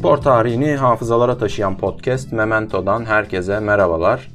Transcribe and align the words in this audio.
Spor 0.00 0.16
tarihini 0.16 0.76
hafızalara 0.76 1.38
taşıyan 1.38 1.78
podcast 1.78 2.32
Memento'dan 2.32 3.04
herkese 3.04 3.60
merhabalar. 3.60 4.28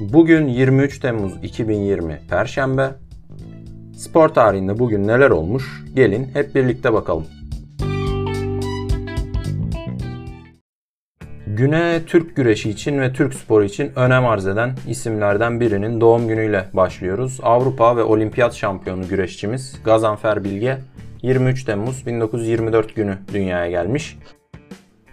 Bugün 0.00 0.48
23 0.48 0.98
Temmuz 0.98 1.32
2020 1.42 2.20
Perşembe. 2.30 2.90
Spor 3.96 4.28
tarihinde 4.28 4.78
bugün 4.78 5.08
neler 5.08 5.30
olmuş? 5.30 5.84
Gelin 5.94 6.30
hep 6.34 6.54
birlikte 6.54 6.92
bakalım. 6.92 7.26
Güne 11.46 12.00
Türk 12.06 12.36
güreşi 12.36 12.70
için 12.70 13.00
ve 13.00 13.12
Türk 13.12 13.34
sporu 13.34 13.64
için 13.64 13.92
önem 13.96 14.26
arz 14.26 14.46
eden 14.46 14.74
isimlerden 14.88 15.60
birinin 15.60 16.00
doğum 16.00 16.28
günüyle 16.28 16.68
başlıyoruz. 16.72 17.40
Avrupa 17.42 17.96
ve 17.96 18.02
Olimpiyat 18.02 18.54
şampiyonu 18.54 19.08
güreşçimiz 19.08 19.80
Gazanfer 19.84 20.44
Bilge 20.44 20.78
23 21.22 21.64
Temmuz 21.64 22.06
1924 22.06 22.96
günü 22.96 23.18
dünyaya 23.32 23.70
gelmiş. 23.70 24.18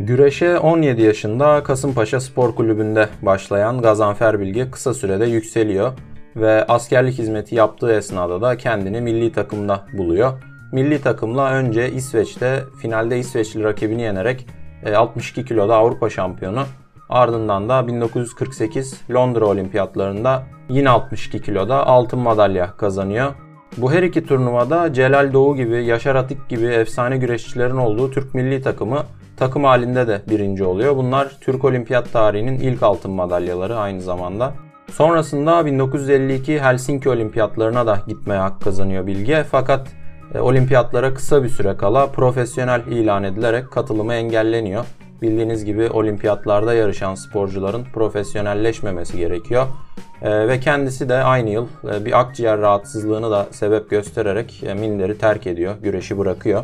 Güreşe 0.06 0.60
17 0.60 1.02
yaşında 1.02 1.64
Kasımpaşa 1.64 2.20
Spor 2.20 2.56
Kulübü'nde 2.56 3.10
başlayan 3.22 3.82
Gazanfer 3.82 4.40
Bilge 4.40 4.72
kısa 4.72 4.94
sürede 4.94 5.26
yükseliyor 5.26 5.92
ve 6.36 6.66
askerlik 6.66 7.18
hizmeti 7.18 7.56
yaptığı 7.56 7.94
esnada 7.94 8.42
da 8.42 8.58
kendini 8.58 9.02
milli 9.02 9.32
takımda 9.32 9.86
buluyor. 9.94 10.44
Milli 10.72 11.02
takımla 11.02 11.52
önce 11.52 11.92
İsveç'te 11.92 12.64
finalde 12.82 13.20
İsveçli 13.20 13.64
rakibini 13.64 14.02
yenerek 14.02 14.48
62 14.96 15.42
e, 15.42 15.46
kiloda 15.46 15.76
Avrupa 15.76 16.10
şampiyonu. 16.10 16.64
Ardından 17.10 17.70
da 17.70 17.88
1948 17.88 19.02
Londra 19.12 19.46
Olimpiyatlarında 19.46 20.44
yine 20.70 20.90
62 20.90 21.42
kiloda 21.42 21.88
altın 21.88 22.20
madalya 22.20 22.78
kazanıyor. 22.78 23.34
Bu 23.78 23.92
her 23.92 24.04
iki 24.04 24.26
turnuvada 24.26 24.94
Celal 24.94 25.34
Doğu 25.34 25.56
gibi, 25.56 25.86
Yaşar 25.86 26.16
Atik 26.16 26.50
gibi 26.50 26.66
efsane 26.66 27.18
güreşçilerin 27.18 27.78
olduğu 27.78 28.12
Türk 28.12 28.34
milli 28.34 28.62
takımı 28.62 29.04
takım 29.38 29.64
halinde 29.64 30.08
de 30.08 30.22
birinci 30.30 30.64
oluyor. 30.64 30.96
Bunlar 30.96 31.32
Türk 31.42 31.66
Olimpiyat 31.66 32.14
tarihinin 32.14 32.60
ilk 32.60 32.84
altın 32.84 33.12
madalyaları 33.12 33.78
aynı 33.78 34.02
zamanda. 34.02 34.54
Sonrasında 34.92 35.66
1952 35.66 36.60
Helsinki 36.60 37.10
Olimpiyatlarına 37.10 37.88
da 37.88 38.00
gitmeye 38.08 38.40
hak 38.40 38.62
kazanıyor 38.62 39.08
Bilge. 39.08 39.44
Fakat 39.52 39.88
e, 40.36 40.40
olimpiyatlara 40.40 41.14
kısa 41.14 41.44
bir 41.44 41.50
süre 41.50 41.78
kala 41.78 42.08
profesyonel 42.08 42.82
ilan 42.88 43.24
edilerek 43.24 43.72
katılımı 43.72 44.14
engelleniyor. 44.14 44.86
Bildiğiniz 45.22 45.66
gibi 45.66 45.90
olimpiyatlarda 45.90 46.74
yarışan 46.74 47.16
sporcuların 47.16 47.84
profesyonelleşmemesi 47.94 49.18
gerekiyor. 49.18 49.68
E, 50.22 50.48
ve 50.48 50.60
kendisi 50.60 51.10
de 51.10 51.16
aynı 51.16 51.50
yıl 51.50 51.68
e, 51.94 52.06
bir 52.06 52.20
akciğer 52.20 52.60
rahatsızlığını 52.62 53.32
da 53.32 53.48
sebep 53.52 53.90
göstererek 53.90 54.64
minderi 54.80 55.18
terk 55.18 55.48
ediyor, 55.48 55.76
güreşi 55.84 56.18
bırakıyor. 56.18 56.64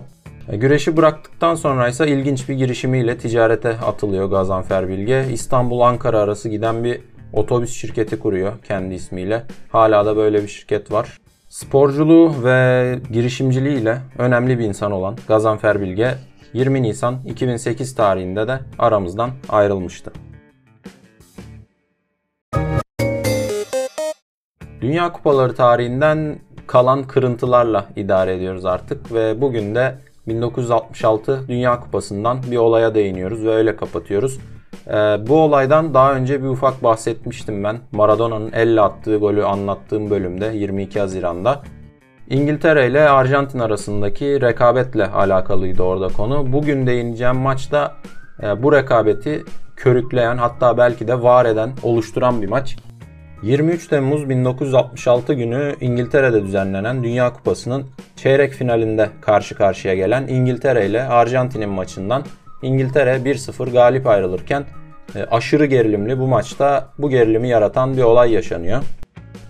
Güreşi 0.54 0.98
bıraktıktan 0.98 1.56
sonra 1.56 1.88
ise 1.88 2.08
ilginç 2.08 2.50
bir 2.50 2.54
girişimiyle 2.54 3.18
ticarete 3.18 3.70
atılıyor 3.70 4.30
Gazanfer 4.30 4.88
Bilge. 4.88 5.26
İstanbul-Ankara 5.32 6.20
arası 6.20 6.50
giden 6.50 6.84
bir 6.84 7.02
otobüs 7.34 7.74
şirketi 7.74 8.20
kuruyor 8.20 8.54
kendi 8.68 8.94
ismiyle. 8.94 9.44
Hala 9.72 10.06
da 10.06 10.18
böyle 10.18 10.44
bir 10.44 10.48
şirket 10.48 10.92
var. 10.92 11.18
Sporculuğu 11.50 12.44
ve 12.44 13.00
girişimciliğiyle 13.12 13.98
önemli 14.18 14.60
bir 14.60 14.64
insan 14.66 14.92
olan 14.92 15.18
Gazanfer 15.28 15.82
Bilge 15.82 16.16
20 16.54 16.84
Nisan 16.84 17.20
2008 17.26 17.96
tarihinde 17.96 18.48
de 18.48 18.60
aramızdan 18.80 19.30
ayrılmıştı. 19.50 20.12
Dünya 24.82 25.12
Kupaları 25.12 25.56
tarihinden 25.56 26.40
kalan 26.68 27.04
kırıntılarla 27.04 27.86
idare 27.96 28.36
ediyoruz 28.36 28.66
artık 28.66 29.14
ve 29.14 29.42
bugün 29.42 29.76
de 29.76 29.96
1966 30.28 31.44
Dünya 31.48 31.80
Kupası'ndan 31.80 32.40
bir 32.52 32.58
olaya 32.58 32.96
değiniyoruz 32.96 33.44
ve 33.44 33.50
öyle 33.50 33.76
kapatıyoruz. 33.76 34.40
Ee, 34.88 34.94
bu 35.28 35.36
olaydan 35.36 35.94
daha 35.94 36.14
önce 36.14 36.44
bir 36.44 36.48
ufak 36.48 36.84
bahsetmiştim 36.84 37.64
ben. 37.64 37.80
Maradona'nın 37.92 38.52
elle 38.52 38.82
attığı 38.82 39.18
golü 39.18 39.46
anlattığım 39.46 40.10
bölümde 40.10 40.46
22 40.46 41.00
Haziran'da. 41.00 41.62
İngiltere 42.30 42.88
ile 42.88 43.10
Arjantin 43.10 43.60
arasındaki 43.60 44.42
rekabetle 44.42 45.08
alakalıydı 45.08 45.84
orada 45.84 46.08
konu. 46.08 46.54
Bugün 46.54 46.88
değineceğim 46.88 47.36
maçta 47.36 47.96
e, 48.44 48.64
bu 48.64 48.74
rekabeti 48.74 49.44
körükleyen 49.76 50.38
hatta 50.38 50.78
belki 50.78 51.08
de 51.08 51.24
var 51.24 51.46
eden, 51.46 51.72
oluşturan 51.84 52.42
bir 52.42 52.48
maç. 52.48 52.78
23 53.44 53.88
Temmuz 53.88 54.30
1966 54.30 55.34
günü 55.34 55.76
İngiltere'de 55.82 56.44
düzenlenen 56.44 57.04
Dünya 57.04 57.34
Kupası'nın 57.34 57.86
çeyrek 58.16 58.54
finalinde 58.54 59.10
karşı 59.22 59.56
karşıya 59.56 59.96
gelen 59.96 60.28
İngiltere 60.28 60.86
ile 60.86 61.04
Arjantin'in 61.04 61.70
maçından 61.70 62.24
İngiltere 62.62 63.16
1-0 63.16 63.72
galip 63.72 64.08
ayrılırken 64.08 64.66
e, 65.16 65.24
aşırı 65.24 65.66
gerilimli 65.66 66.20
bu 66.20 66.28
maçta 66.28 66.90
bu 66.98 67.10
gerilimi 67.10 67.50
yaratan 67.50 67.98
bir 67.98 68.04
olay 68.04 68.32
yaşanıyor. 68.32 68.84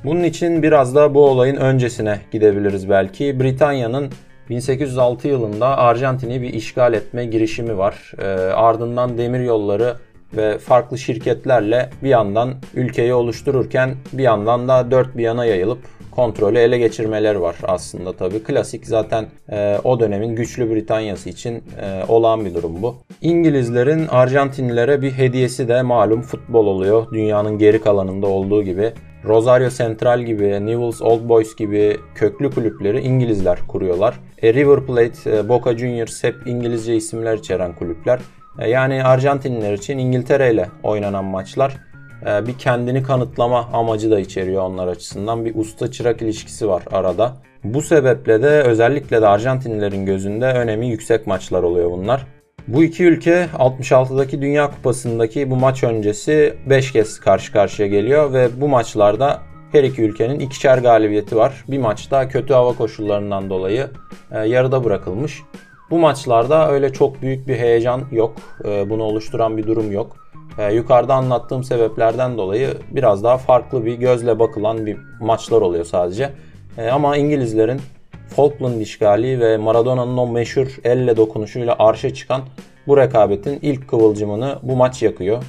Bunun 0.08 0.24
için 0.24 0.64
biraz 0.64 0.96
da 0.96 1.14
bu 1.14 1.26
olayın 1.26 1.56
öncesine 1.56 2.20
gidebiliriz 2.32 2.90
belki. 2.90 3.40
Britanya'nın 3.40 4.12
1806 4.50 5.28
yılında 5.28 5.78
Arjantin'i 5.78 6.42
bir 6.42 6.54
işgal 6.54 6.94
etme 6.94 7.26
girişimi 7.26 7.78
var. 7.78 8.12
E, 8.18 8.26
ardından 8.52 9.18
demir 9.18 9.40
yolları 9.40 9.96
ve 10.38 10.58
farklı 10.58 10.98
şirketlerle 10.98 11.90
bir 12.04 12.10
yandan 12.10 12.54
ülkeyi 12.74 13.14
oluştururken 13.14 13.96
bir 14.14 14.24
yandan 14.24 14.68
da 14.68 14.92
dört 14.92 15.18
bir 15.18 15.24
yana 15.24 15.46
yayılıp 15.46 15.80
kontrolü 16.18 16.58
ele 16.58 16.78
geçirmeleri 16.78 17.42
var 17.42 17.56
aslında 17.64 18.14
tabii. 18.14 18.44
Klasik 18.44 18.88
zaten 18.88 19.26
e, 19.52 19.78
o 19.84 20.00
dönemin 20.00 20.36
güçlü 20.36 20.76
Britanyası 20.76 21.30
için 21.30 21.64
e, 21.82 22.04
olağan 22.08 22.46
bir 22.46 22.54
durum 22.54 22.82
bu. 22.82 22.96
İngilizlerin 23.22 24.08
Arjantinlilere 24.08 25.02
bir 25.02 25.12
hediyesi 25.12 25.68
de 25.68 25.82
malum 25.82 26.22
futbol 26.22 26.68
oluyor. 26.68 27.08
Dünyanın 27.12 27.58
geri 27.58 27.82
kalanında 27.82 28.28
olduğu 28.28 28.64
gibi. 28.64 28.94
Rosario 29.26 29.70
Central 29.70 30.22
gibi, 30.22 30.66
Newell's 30.66 31.02
Old 31.02 31.30
Boys 31.30 31.56
gibi 31.56 31.98
köklü 32.16 32.52
kulüpleri 32.52 33.02
İngilizler 33.02 33.60
kuruyorlar. 33.68 34.20
E, 34.42 34.54
River 34.54 34.86
Plate, 34.86 35.38
e, 35.38 35.50
Boca 35.50 35.78
Juniors 35.78 36.24
hep 36.24 36.36
İngilizce 36.46 36.96
isimler 36.96 37.38
içeren 37.38 37.76
kulüpler. 37.76 38.20
E, 38.60 38.70
yani 38.70 39.04
Arjantinliler 39.04 39.74
için 39.74 39.98
İngiltere 39.98 40.54
ile 40.54 40.70
oynanan 40.84 41.26
maçlar 41.26 41.78
bir 42.26 42.58
kendini 42.58 43.04
kanıtlama 43.04 43.70
amacı 43.74 44.12
da 44.12 44.20
içeriyor 44.20 44.64
onlar 44.64 44.88
açısından. 44.88 45.46
Bir 45.46 45.56
usta 45.56 45.92
çırak 45.92 46.22
ilişkisi 46.22 46.70
var 46.70 46.84
arada. 46.92 47.34
Bu 47.64 47.82
sebeple 47.82 48.44
de 48.44 48.48
özellikle 48.48 49.22
de 49.22 49.28
Arjantinlilerin 49.28 50.06
gözünde 50.06 50.46
önemi 50.46 50.88
yüksek 50.88 51.28
maçlar 51.28 51.64
oluyor 51.64 51.92
bunlar. 51.92 52.26
Bu 52.68 52.84
iki 52.84 53.04
ülke 53.04 53.48
66'daki 53.58 54.42
Dünya 54.42 54.72
Kupası'ndaki 54.72 55.52
bu 55.52 55.56
maç 55.56 55.84
öncesi 55.84 56.54
5 56.70 56.92
kez 56.92 57.20
karşı 57.20 57.52
karşıya 57.54 57.88
geliyor 57.88 58.34
ve 58.34 58.62
bu 58.62 58.68
maçlarda 58.68 59.40
her 59.72 59.84
iki 59.84 60.02
ülkenin 60.02 60.40
ikişer 60.40 60.78
galibiyeti 60.78 61.36
var. 61.36 61.64
Bir 61.68 61.78
maçta 61.78 62.28
kötü 62.28 62.54
hava 62.54 62.74
koşullarından 62.74 63.50
dolayı 63.50 63.88
e, 64.32 64.40
yarıda 64.40 64.84
bırakılmış. 64.84 65.42
Bu 65.90 66.00
maçlarda 66.00 66.72
öyle 66.72 66.94
çok 66.94 67.22
büyük 67.22 67.48
bir 67.48 67.56
heyecan 67.56 68.02
yok. 68.12 68.36
E, 68.66 68.90
bunu 68.90 69.04
oluşturan 69.04 69.58
bir 69.58 69.68
durum 69.68 69.92
yok. 69.92 70.27
E, 70.58 70.74
yukarıda 70.74 71.14
anlattığım 71.14 71.64
sebeplerden 71.64 72.38
dolayı 72.38 72.74
biraz 72.92 73.24
daha 73.24 73.38
farklı 73.38 73.86
bir 73.86 73.94
gözle 73.94 74.40
bakılan 74.40 74.86
bir 74.86 74.98
maçlar 75.20 75.62
oluyor 75.62 75.86
sadece. 75.86 76.30
E, 76.78 76.90
ama 76.90 77.18
İngilizlerin 77.18 77.82
Falkland 78.28 78.82
işgali 78.82 79.40
ve 79.40 79.58
Maradona'nın 79.58 80.18
o 80.18 80.28
meşhur 80.28 80.68
elle 80.84 81.18
dokunuşuyla 81.18 81.76
arşa 81.80 82.14
çıkan 82.14 82.42
bu 82.88 82.98
rekabetin 82.98 83.60
ilk 83.62 83.88
kıvılcımını 83.88 84.60
bu 84.64 84.76
maç 84.76 85.04
yakıyor. 85.04 85.44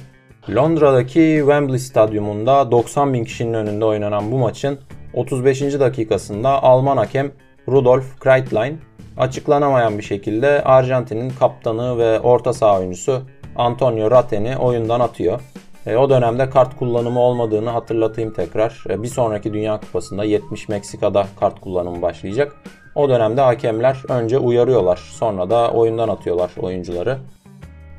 Londra'daki 0.55 1.37
Wembley 1.39 1.79
Stadyumunda 1.79 2.71
90 2.71 3.13
bin 3.13 3.23
kişinin 3.23 3.53
önünde 3.53 3.85
oynanan 3.85 4.31
bu 4.31 4.37
maçın 4.37 4.79
35. 5.13 5.61
dakikasında 5.61 6.63
Alman 6.63 6.97
hakem 6.97 7.31
Rudolf 7.67 8.19
Kreitlein 8.19 8.79
açıklanamayan 9.17 9.97
bir 9.97 10.03
şekilde 10.03 10.63
Arjantin'in 10.63 11.29
kaptanı 11.29 11.97
ve 11.97 12.19
orta 12.19 12.53
saha 12.53 12.79
oyuncusu 12.79 13.21
Antonio 13.59 14.11
Raten'i 14.11 14.57
oyundan 14.57 14.99
atıyor. 14.99 15.41
E, 15.85 15.95
o 15.95 16.09
dönemde 16.09 16.49
kart 16.49 16.77
kullanımı 16.77 17.19
olmadığını 17.19 17.69
hatırlatayım 17.69 18.33
tekrar. 18.33 18.83
E, 18.89 19.03
bir 19.03 19.07
sonraki 19.07 19.53
Dünya 19.53 19.79
Kupası'nda 19.79 20.23
70 20.23 20.69
Meksika'da 20.69 21.25
kart 21.39 21.61
kullanımı 21.61 22.01
başlayacak. 22.01 22.55
O 22.95 23.09
dönemde 23.09 23.41
hakemler 23.41 23.97
önce 24.09 24.37
uyarıyorlar. 24.37 24.97
Sonra 24.97 25.49
da 25.49 25.71
oyundan 25.71 26.09
atıyorlar 26.09 26.51
oyuncuları. 26.59 27.17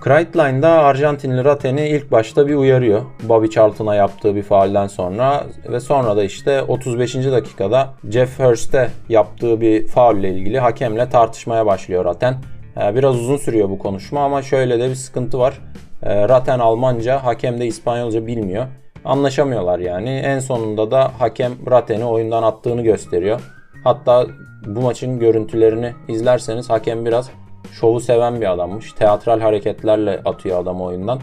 Kreitline'da 0.00 0.68
Arjantinli 0.68 1.44
Raten'i 1.44 1.88
ilk 1.88 2.12
başta 2.12 2.46
bir 2.46 2.54
uyarıyor. 2.54 3.02
Bobby 3.22 3.46
Charlton'a 3.46 3.94
yaptığı 3.94 4.36
bir 4.36 4.42
faalden 4.42 4.86
sonra 4.86 5.44
ve 5.68 5.80
sonra 5.80 6.16
da 6.16 6.24
işte 6.24 6.62
35. 6.62 7.14
dakikada 7.14 7.94
Jeff 8.10 8.38
Hurst'e 8.38 8.90
yaptığı 9.08 9.60
bir 9.60 9.86
faulle 9.86 10.28
ilgili 10.28 10.60
hakemle 10.60 11.08
tartışmaya 11.08 11.66
başlıyor 11.66 12.04
Raten. 12.04 12.34
Ee, 12.76 12.94
biraz 12.94 13.16
uzun 13.16 13.36
sürüyor 13.36 13.70
bu 13.70 13.78
konuşma 13.78 14.24
ama 14.24 14.42
şöyle 14.42 14.80
de 14.80 14.90
bir 14.90 14.94
sıkıntı 14.94 15.38
var. 15.38 15.60
Ee, 16.02 16.28
Raten 16.28 16.58
Almanca, 16.58 17.24
hakem 17.24 17.60
de 17.60 17.66
İspanyolca 17.66 18.26
bilmiyor. 18.26 18.66
Anlaşamıyorlar 19.04 19.78
yani. 19.78 20.10
En 20.10 20.38
sonunda 20.38 20.90
da 20.90 21.12
hakem 21.18 21.52
Raten'i 21.70 22.04
oyundan 22.04 22.42
attığını 22.42 22.82
gösteriyor. 22.82 23.40
Hatta 23.84 24.26
bu 24.66 24.80
maçın 24.80 25.18
görüntülerini 25.18 25.92
izlerseniz 26.08 26.70
hakem 26.70 27.06
biraz 27.06 27.30
şovu 27.72 28.00
seven 28.00 28.40
bir 28.40 28.52
adammış. 28.52 28.92
Teatral 28.92 29.40
hareketlerle 29.40 30.20
atıyor 30.24 30.62
adam 30.62 30.80
oyundan. 30.80 31.20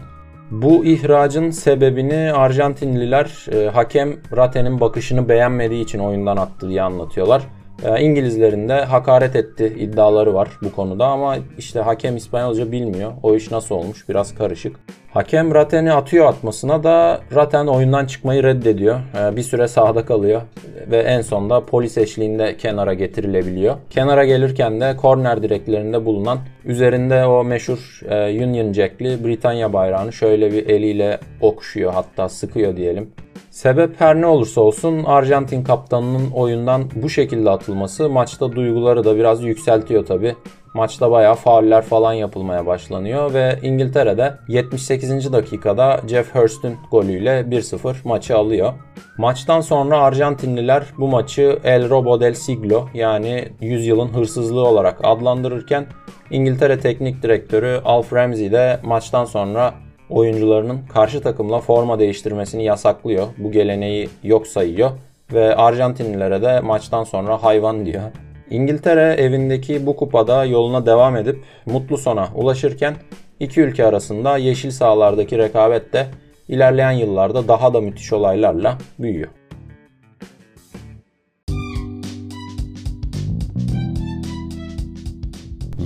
Bu 0.50 0.84
ihracın 0.84 1.50
sebebini 1.50 2.32
Arjantinliler 2.32 3.46
e, 3.52 3.68
hakem 3.68 4.16
Rate'nin 4.36 4.80
bakışını 4.80 5.28
beğenmediği 5.28 5.84
için 5.84 5.98
oyundan 5.98 6.36
attı 6.36 6.68
diye 6.68 6.82
anlatıyorlar. 6.82 7.42
E, 7.84 8.00
İngilizlerin 8.00 8.68
de 8.68 8.74
hakaret 8.84 9.36
etti 9.36 9.74
iddiaları 9.78 10.34
var 10.34 10.48
bu 10.62 10.72
konuda 10.72 11.06
ama 11.06 11.36
işte 11.58 11.80
hakem 11.80 12.16
İspanyolca 12.16 12.72
bilmiyor. 12.72 13.12
O 13.22 13.34
iş 13.34 13.50
nasıl 13.50 13.74
olmuş 13.74 14.08
biraz 14.08 14.34
karışık. 14.34 14.76
Hakem 15.12 15.54
Raten'i 15.54 15.92
atıyor 15.92 16.26
atmasına 16.26 16.84
da 16.84 17.20
Raten 17.34 17.66
oyundan 17.66 18.06
çıkmayı 18.06 18.42
reddediyor. 18.42 19.00
E, 19.20 19.36
bir 19.36 19.42
süre 19.42 19.68
sahada 19.68 20.04
kalıyor 20.04 20.42
ve 20.90 20.98
en 20.98 21.20
sonda 21.20 21.66
polis 21.66 21.98
eşliğinde 21.98 22.56
kenara 22.56 22.94
getirilebiliyor. 22.94 23.76
Kenara 23.90 24.24
gelirken 24.24 24.80
de 24.80 24.96
korner 24.96 25.42
direklerinde 25.42 26.04
bulunan 26.04 26.38
üzerinde 26.64 27.26
o 27.26 27.44
meşhur 27.44 28.00
e, 28.08 28.44
Union 28.44 28.72
Jack'li 28.72 29.24
Britanya 29.24 29.72
bayrağını 29.72 30.12
şöyle 30.12 30.52
bir 30.52 30.68
eliyle 30.68 31.18
okşuyor 31.40 31.92
hatta 31.92 32.28
sıkıyor 32.28 32.76
diyelim. 32.76 33.10
Sebep 33.58 34.00
her 34.00 34.20
ne 34.20 34.26
olursa 34.26 34.60
olsun 34.60 35.04
Arjantin 35.04 35.64
kaptanının 35.64 36.30
oyundan 36.30 36.90
bu 36.94 37.10
şekilde 37.10 37.50
atılması 37.50 38.10
maçta 38.10 38.52
duyguları 38.52 39.04
da 39.04 39.16
biraz 39.16 39.42
yükseltiyor 39.42 40.06
tabi. 40.06 40.36
Maçta 40.74 41.10
bayağı 41.10 41.34
fauller 41.34 41.82
falan 41.82 42.12
yapılmaya 42.12 42.66
başlanıyor 42.66 43.34
ve 43.34 43.58
İngiltere'de 43.62 44.34
78. 44.48 45.32
dakikada 45.32 46.00
Jeff 46.08 46.34
Hurst'ün 46.34 46.76
golüyle 46.90 47.30
1-0 47.30 47.94
maçı 48.04 48.36
alıyor. 48.36 48.72
Maçtan 49.16 49.60
sonra 49.60 50.00
Arjantinliler 50.00 50.84
bu 50.98 51.08
maçı 51.08 51.58
El 51.64 51.90
Robo 51.90 52.20
del 52.20 52.34
Siglo 52.34 52.88
yani 52.94 53.48
yüzyılın 53.60 54.08
hırsızlığı 54.08 54.66
olarak 54.66 55.00
adlandırırken 55.02 55.86
İngiltere 56.30 56.80
Teknik 56.80 57.22
Direktörü 57.22 57.80
Alf 57.84 58.12
Ramsey 58.12 58.52
de 58.52 58.80
maçtan 58.82 59.24
sonra 59.24 59.74
oyuncularının 60.10 60.80
karşı 60.92 61.22
takımla 61.22 61.60
forma 61.60 61.98
değiştirmesini 61.98 62.64
yasaklıyor. 62.64 63.26
Bu 63.38 63.52
geleneği 63.52 64.08
yok 64.22 64.46
sayıyor 64.46 64.90
ve 65.32 65.56
Arjantinlilere 65.56 66.42
de 66.42 66.60
maçtan 66.60 67.04
sonra 67.04 67.42
hayvan 67.42 67.86
diyor. 67.86 68.02
İngiltere 68.50 69.14
evindeki 69.18 69.86
bu 69.86 69.96
kupada 69.96 70.44
yoluna 70.44 70.86
devam 70.86 71.16
edip 71.16 71.42
mutlu 71.66 71.98
sona 71.98 72.28
ulaşırken 72.34 72.94
iki 73.40 73.60
ülke 73.60 73.86
arasında 73.86 74.36
yeşil 74.36 74.70
sahalardaki 74.70 75.38
rekabet 75.38 75.92
de 75.92 76.06
ilerleyen 76.48 76.92
yıllarda 76.92 77.48
daha 77.48 77.74
da 77.74 77.80
müthiş 77.80 78.12
olaylarla 78.12 78.78
büyüyor. 78.98 79.37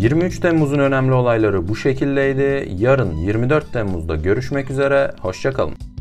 23 0.03 0.41
Temmuz'un 0.41 0.79
önemli 0.79 1.13
olayları 1.13 1.69
bu 1.69 1.77
şekildeydi. 1.77 2.69
Yarın 2.79 3.17
24 3.17 3.73
Temmuz'da 3.73 4.17
görüşmek 4.17 4.71
üzere. 4.71 5.13
Hoşçakalın. 5.21 5.92